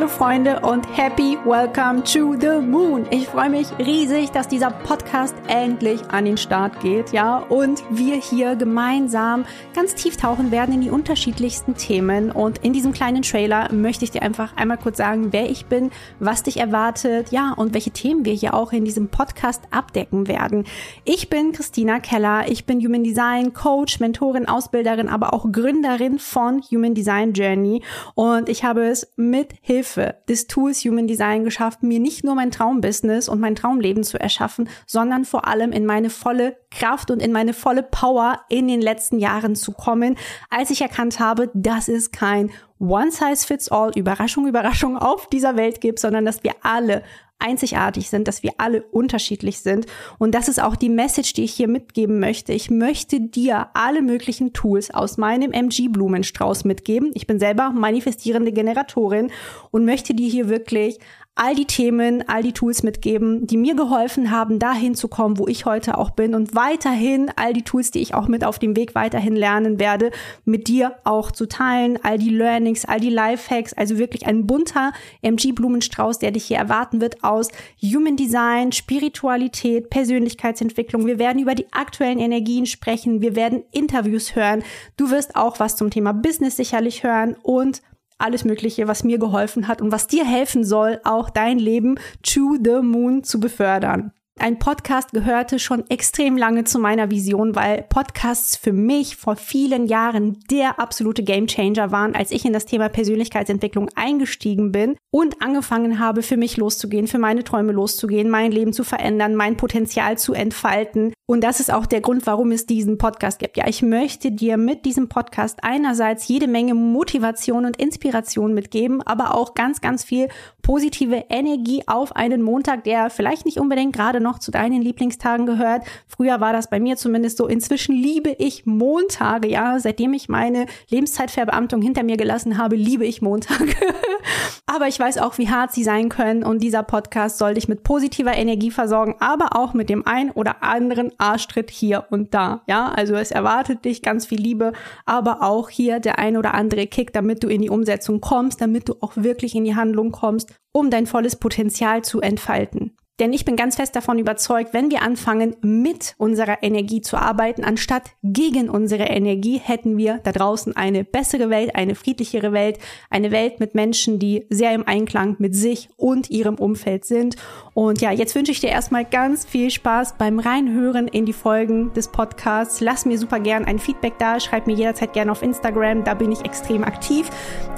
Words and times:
Hallo 0.00 0.08
Freunde 0.08 0.60
und 0.60 0.86
happy 0.96 1.36
welcome 1.44 2.02
to 2.04 2.34
the 2.40 2.66
moon. 2.66 3.04
Ich 3.10 3.26
freue 3.26 3.50
mich 3.50 3.66
riesig, 3.78 4.30
dass 4.30 4.48
dieser 4.48 4.70
Podcast 4.70 5.34
endlich 5.46 6.00
an 6.08 6.24
den 6.24 6.38
Start 6.38 6.80
geht, 6.80 7.12
ja, 7.12 7.36
und 7.36 7.82
wir 7.90 8.14
hier 8.14 8.56
gemeinsam 8.56 9.44
ganz 9.74 9.94
tief 9.94 10.16
tauchen 10.16 10.50
werden 10.50 10.72
in 10.72 10.80
die 10.80 10.88
unterschiedlichsten 10.88 11.74
Themen 11.74 12.30
und 12.30 12.64
in 12.64 12.72
diesem 12.72 12.92
kleinen 12.92 13.20
Trailer 13.20 13.70
möchte 13.74 14.06
ich 14.06 14.10
dir 14.10 14.22
einfach 14.22 14.56
einmal 14.56 14.78
kurz 14.78 14.96
sagen, 14.96 15.34
wer 15.34 15.50
ich 15.50 15.66
bin, 15.66 15.90
was 16.18 16.44
dich 16.44 16.56
erwartet, 16.56 17.30
ja, 17.30 17.52
und 17.52 17.74
welche 17.74 17.90
Themen 17.90 18.24
wir 18.24 18.32
hier 18.32 18.54
auch 18.54 18.72
in 18.72 18.86
diesem 18.86 19.08
Podcast 19.08 19.64
abdecken 19.70 20.28
werden. 20.28 20.64
Ich 21.04 21.28
bin 21.28 21.52
Christina 21.52 22.00
Keller, 22.00 22.48
ich 22.48 22.64
bin 22.64 22.80
Human 22.80 23.04
Design 23.04 23.52
Coach, 23.52 24.00
Mentorin, 24.00 24.48
Ausbilderin, 24.48 25.10
aber 25.10 25.34
auch 25.34 25.52
Gründerin 25.52 26.18
von 26.18 26.62
Human 26.72 26.94
Design 26.94 27.34
Journey 27.34 27.82
und 28.14 28.48
ich 28.48 28.64
habe 28.64 28.86
es 28.86 29.06
mit 29.16 29.52
Hilfe 29.60 29.89
Hilfe. 29.90 30.16
Des 30.28 30.46
Tools 30.46 30.84
Human 30.84 31.06
Design 31.06 31.44
geschafft, 31.44 31.82
mir 31.82 32.00
nicht 32.00 32.24
nur 32.24 32.34
mein 32.34 32.50
Traumbusiness 32.50 33.28
und 33.28 33.40
mein 33.40 33.54
Traumleben 33.54 34.04
zu 34.04 34.18
erschaffen, 34.18 34.68
sondern 34.86 35.24
vor 35.24 35.46
allem 35.46 35.72
in 35.72 35.86
meine 35.86 36.10
volle 36.10 36.56
Kraft 36.70 37.10
und 37.10 37.20
in 37.20 37.32
meine 37.32 37.52
volle 37.52 37.82
Power 37.82 38.40
in 38.48 38.68
den 38.68 38.80
letzten 38.80 39.18
Jahren 39.18 39.56
zu 39.56 39.72
kommen, 39.72 40.16
als 40.48 40.70
ich 40.70 40.80
erkannt 40.80 41.20
habe, 41.20 41.50
dass 41.54 41.88
es 41.88 42.10
kein 42.10 42.50
One-Size-Fits-All, 42.80 43.92
Überraschung, 43.96 44.46
Überraschung 44.48 44.96
auf 44.98 45.28
dieser 45.28 45.56
Welt 45.56 45.80
gibt, 45.80 45.98
sondern 45.98 46.24
dass 46.24 46.42
wir 46.42 46.54
alle 46.62 47.02
einzigartig 47.40 48.10
sind, 48.10 48.28
dass 48.28 48.42
wir 48.42 48.52
alle 48.58 48.82
unterschiedlich 48.82 49.60
sind. 49.60 49.86
Und 50.18 50.34
das 50.34 50.48
ist 50.48 50.62
auch 50.62 50.76
die 50.76 50.88
Message, 50.88 51.32
die 51.32 51.44
ich 51.44 51.52
hier 51.52 51.68
mitgeben 51.68 52.20
möchte. 52.20 52.52
Ich 52.52 52.70
möchte 52.70 53.20
dir 53.20 53.68
alle 53.74 54.02
möglichen 54.02 54.52
Tools 54.52 54.92
aus 54.92 55.16
meinem 55.16 55.52
MG-Blumenstrauß 55.52 56.64
mitgeben. 56.64 57.10
Ich 57.14 57.26
bin 57.26 57.38
selber 57.38 57.70
manifestierende 57.70 58.52
Generatorin 58.52 59.30
und 59.70 59.84
möchte 59.84 60.14
dir 60.14 60.28
hier 60.28 60.48
wirklich 60.48 60.98
all 61.36 61.54
die 61.54 61.64
Themen, 61.64 62.28
all 62.28 62.42
die 62.42 62.52
Tools 62.52 62.82
mitgeben, 62.82 63.46
die 63.46 63.56
mir 63.56 63.74
geholfen 63.74 64.30
haben, 64.30 64.58
dahin 64.58 64.94
zu 64.94 65.08
kommen, 65.08 65.38
wo 65.38 65.46
ich 65.46 65.64
heute 65.64 65.96
auch 65.96 66.10
bin 66.10 66.34
und 66.34 66.54
weiterhin 66.54 67.30
all 67.36 67.52
die 67.52 67.62
Tools, 67.62 67.90
die 67.90 68.00
ich 68.00 68.14
auch 68.14 68.28
mit 68.28 68.44
auf 68.44 68.58
dem 68.58 68.76
Weg 68.76 68.94
weiterhin 68.94 69.36
lernen 69.36 69.78
werde, 69.78 70.10
mit 70.44 70.68
dir 70.68 70.96
auch 71.04 71.30
zu 71.30 71.46
teilen, 71.46 71.98
all 72.02 72.18
die 72.18 72.30
Learnings, 72.30 72.84
all 72.84 73.00
die 73.00 73.10
Lifehacks, 73.10 73.72
also 73.72 73.96
wirklich 73.96 74.26
ein 74.26 74.46
bunter 74.46 74.92
MG 75.22 75.52
Blumenstrauß, 75.52 76.18
der 76.18 76.32
dich 76.32 76.44
hier 76.44 76.58
erwarten 76.58 77.00
wird 77.00 77.24
aus 77.24 77.48
Human 77.80 78.16
Design, 78.16 78.72
Spiritualität, 78.72 79.88
Persönlichkeitsentwicklung. 79.88 81.06
Wir 81.06 81.18
werden 81.18 81.40
über 81.40 81.54
die 81.54 81.72
aktuellen 81.72 82.18
Energien 82.18 82.66
sprechen, 82.66 83.22
wir 83.22 83.34
werden 83.34 83.62
Interviews 83.70 84.34
hören. 84.34 84.62
Du 84.98 85.10
wirst 85.10 85.36
auch 85.36 85.58
was 85.58 85.76
zum 85.76 85.90
Thema 85.90 86.12
Business 86.12 86.56
sicherlich 86.56 87.02
hören 87.02 87.36
und 87.42 87.80
alles 88.20 88.44
Mögliche, 88.44 88.88
was 88.88 89.04
mir 89.04 89.18
geholfen 89.18 89.68
hat 89.68 89.80
und 89.80 89.92
was 89.92 90.06
dir 90.06 90.24
helfen 90.24 90.64
soll, 90.64 91.00
auch 91.04 91.30
dein 91.30 91.58
Leben 91.58 91.98
to 92.22 92.56
the 92.62 92.80
moon 92.82 93.24
zu 93.24 93.40
befördern 93.40 94.12
ein 94.40 94.58
Podcast 94.58 95.12
gehörte 95.12 95.58
schon 95.58 95.88
extrem 95.90 96.36
lange 96.36 96.64
zu 96.64 96.78
meiner 96.78 97.10
Vision, 97.10 97.54
weil 97.54 97.82
Podcasts 97.82 98.56
für 98.56 98.72
mich 98.72 99.16
vor 99.16 99.36
vielen 99.36 99.86
Jahren 99.86 100.38
der 100.50 100.78
absolute 100.78 101.22
Gamechanger 101.22 101.92
waren, 101.92 102.14
als 102.14 102.30
ich 102.30 102.44
in 102.44 102.52
das 102.52 102.64
Thema 102.64 102.88
Persönlichkeitsentwicklung 102.88 103.90
eingestiegen 103.94 104.72
bin 104.72 104.96
und 105.10 105.42
angefangen 105.42 105.98
habe, 105.98 106.22
für 106.22 106.36
mich 106.36 106.56
loszugehen, 106.56 107.06
für 107.06 107.18
meine 107.18 107.44
Träume 107.44 107.72
loszugehen, 107.72 108.30
mein 108.30 108.52
Leben 108.52 108.72
zu 108.72 108.84
verändern, 108.84 109.34
mein 109.34 109.56
Potenzial 109.56 110.16
zu 110.16 110.32
entfalten. 110.32 111.12
Und 111.26 111.44
das 111.44 111.60
ist 111.60 111.72
auch 111.72 111.86
der 111.86 112.00
Grund, 112.00 112.26
warum 112.26 112.50
es 112.50 112.66
diesen 112.66 112.98
Podcast 112.98 113.38
gibt. 113.38 113.56
Ja, 113.56 113.68
ich 113.68 113.82
möchte 113.82 114.32
dir 114.32 114.56
mit 114.56 114.84
diesem 114.84 115.08
Podcast 115.08 115.60
einerseits 115.62 116.26
jede 116.26 116.48
Menge 116.48 116.74
Motivation 116.74 117.66
und 117.66 117.76
Inspiration 117.76 118.52
mitgeben, 118.54 119.00
aber 119.02 119.34
auch 119.34 119.54
ganz, 119.54 119.80
ganz 119.80 120.02
viel 120.02 120.28
positive 120.62 121.26
Energie 121.28 121.82
auf 121.86 122.16
einen 122.16 122.42
Montag, 122.42 122.84
der 122.84 123.10
vielleicht 123.10 123.44
nicht 123.44 123.60
unbedingt 123.60 123.94
gerade 123.94 124.20
noch 124.30 124.38
zu 124.38 124.52
deinen 124.52 124.80
Lieblingstagen 124.80 125.44
gehört. 125.44 125.82
Früher 126.06 126.40
war 126.40 126.52
das 126.52 126.70
bei 126.70 126.78
mir 126.78 126.96
zumindest 126.96 127.36
so. 127.36 127.46
Inzwischen 127.48 127.94
liebe 127.94 128.30
ich 128.38 128.64
Montage, 128.64 129.48
ja. 129.48 129.78
Seitdem 129.80 130.14
ich 130.14 130.28
meine 130.28 130.66
Lebenszeitverbeamtung 130.88 131.82
hinter 131.82 132.04
mir 132.04 132.16
gelassen 132.16 132.58
habe, 132.58 132.76
liebe 132.76 133.04
ich 133.04 133.22
Montage. 133.22 133.74
aber 134.66 134.86
ich 134.86 135.00
weiß 135.00 135.18
auch, 135.18 135.36
wie 135.38 135.48
hart 135.48 135.72
sie 135.72 135.82
sein 135.82 136.08
können 136.08 136.44
und 136.44 136.62
dieser 136.62 136.84
Podcast 136.84 137.38
soll 137.38 137.54
dich 137.54 137.66
mit 137.66 137.82
positiver 137.82 138.34
Energie 138.34 138.70
versorgen, 138.70 139.16
aber 139.18 139.56
auch 139.56 139.74
mit 139.74 139.88
dem 139.88 140.06
ein 140.06 140.30
oder 140.30 140.62
anderen 140.62 141.10
Arschtritt 141.18 141.70
hier 141.70 142.06
und 142.10 142.32
da, 142.32 142.62
ja. 142.68 142.88
Also 142.90 143.14
es 143.16 143.32
erwartet 143.32 143.84
dich 143.84 144.02
ganz 144.02 144.26
viel 144.26 144.40
Liebe, 144.40 144.72
aber 145.06 145.42
auch 145.42 145.70
hier 145.70 145.98
der 145.98 146.20
ein 146.20 146.36
oder 146.36 146.54
andere 146.54 146.86
Kick, 146.86 147.12
damit 147.12 147.42
du 147.42 147.48
in 147.48 147.62
die 147.62 147.70
Umsetzung 147.70 148.20
kommst, 148.20 148.60
damit 148.60 148.88
du 148.88 148.94
auch 149.00 149.12
wirklich 149.16 149.56
in 149.56 149.64
die 149.64 149.74
Handlung 149.74 150.12
kommst, 150.12 150.54
um 150.72 150.90
dein 150.90 151.06
volles 151.06 151.34
Potenzial 151.34 152.02
zu 152.02 152.20
entfalten. 152.20 152.79
Denn 153.20 153.34
ich 153.34 153.44
bin 153.44 153.54
ganz 153.54 153.76
fest 153.76 153.94
davon 153.94 154.18
überzeugt, 154.18 154.72
wenn 154.72 154.90
wir 154.90 155.02
anfangen, 155.02 155.54
mit 155.60 156.14
unserer 156.16 156.62
Energie 156.62 157.02
zu 157.02 157.18
arbeiten, 157.18 157.64
anstatt 157.64 158.04
gegen 158.22 158.70
unsere 158.70 159.04
Energie, 159.04 159.58
hätten 159.58 159.98
wir 159.98 160.20
da 160.24 160.32
draußen 160.32 160.74
eine 160.74 161.04
bessere 161.04 161.50
Welt, 161.50 161.76
eine 161.76 161.94
friedlichere 161.94 162.52
Welt, 162.52 162.78
eine 163.10 163.30
Welt 163.30 163.60
mit 163.60 163.74
Menschen, 163.74 164.18
die 164.18 164.46
sehr 164.48 164.72
im 164.72 164.88
Einklang 164.88 165.36
mit 165.38 165.54
sich 165.54 165.90
und 165.98 166.30
ihrem 166.30 166.54
Umfeld 166.54 167.04
sind. 167.04 167.36
Und 167.74 168.00
ja, 168.00 168.10
jetzt 168.10 168.34
wünsche 168.34 168.52
ich 168.52 168.60
dir 168.60 168.70
erstmal 168.70 169.04
ganz 169.04 169.44
viel 169.44 169.70
Spaß 169.70 170.14
beim 170.16 170.38
Reinhören 170.38 171.06
in 171.06 171.26
die 171.26 171.34
Folgen 171.34 171.92
des 171.92 172.08
Podcasts. 172.08 172.80
Lass 172.80 173.04
mir 173.04 173.18
super 173.18 173.38
gern 173.38 173.66
ein 173.66 173.78
Feedback 173.78 174.14
da, 174.18 174.40
schreib 174.40 174.66
mir 174.66 174.74
jederzeit 174.74 175.12
gerne 175.12 175.30
auf 175.30 175.42
Instagram, 175.42 176.04
da 176.04 176.14
bin 176.14 176.32
ich 176.32 176.42
extrem 176.46 176.84
aktiv. 176.84 177.28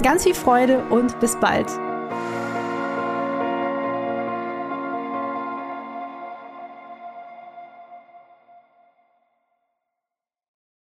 Ganz 0.01 0.23
viel 0.23 0.35
Freude 0.35 0.81
und 0.89 1.19
bis 1.19 1.37
bald. 1.37 1.67